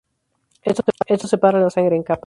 [1.05, 2.19] Esto separa la sangre en capas.